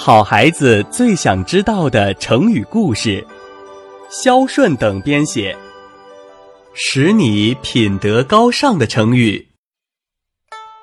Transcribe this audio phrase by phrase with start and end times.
[0.00, 3.26] 好孩子最想知道的成语故事，
[4.08, 5.54] 萧顺等编写。
[6.72, 9.44] 使你品德高尚的成语，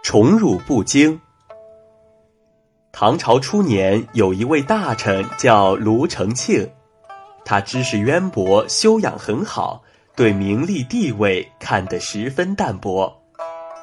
[0.03, 1.17] 宠辱不惊。
[2.91, 6.69] 唐朝初年，有一位大臣叫卢承庆，
[7.45, 9.81] 他知识渊博，修养很好，
[10.13, 13.23] 对名利地位看得十分淡薄。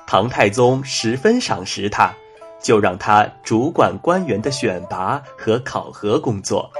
[0.06, 2.14] 唐太宗十分赏识他。
[2.62, 6.70] 就让他主管官员的选拔和考核工作。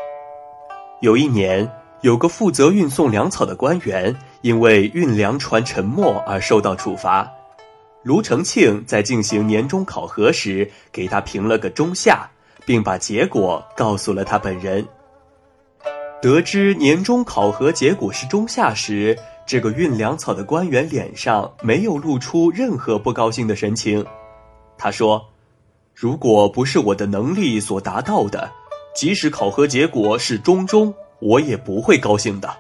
[1.01, 1.69] 有一年，
[2.03, 7.29] 有个负责运送粮草的官员因为运粮船沉没而受到处罚。
[8.05, 12.29] 卢承庆在进行年终考核时，给他评了个中下，
[12.65, 14.87] 并把结果告诉了他本人。
[16.21, 24.05] 得知年终考核结果是中下时，这个运粮草的官员脸上没有露出任何不高兴的神情。
[24.79, 25.32] 他说。
[25.95, 28.51] 如果不是我的能力所达到的，
[28.95, 32.51] 即使考核结果是中中，我也不会高兴的。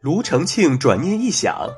[0.00, 1.68] 卢承庆转念一想，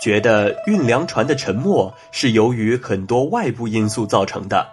[0.00, 4.66] 觉得运粮船的沉没是由于很多外部因素造成的，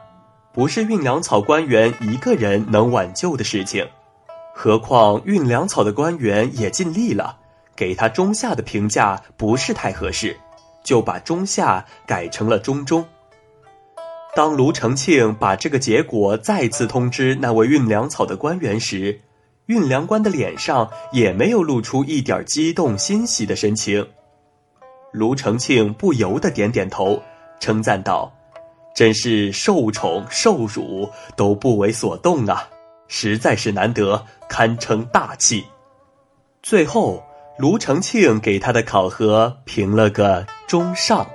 [0.53, 3.85] 不是运粮草官员一个人能挽救的事情。
[4.53, 7.37] 何况运粮草的官员也尽力了，
[7.75, 10.37] 给他中下的评价不是太合适，
[10.83, 13.03] 就把中下改成了中中。
[14.33, 19.19] 当卢承庆把这个结果再次通知那位运粮草的官员时，
[19.65, 24.07] 运粮官的脸上也没有露出一点激动欣喜的神情。
[25.11, 27.21] 卢承庆不由得点点头，
[27.59, 28.31] 称赞道
[28.95, 32.69] ：“真是受宠受辱都不为所动啊，
[33.09, 35.65] 实在是难得，堪称大气。”
[36.63, 37.21] 最后，
[37.57, 41.27] 卢承庆给他的考核评了个中上。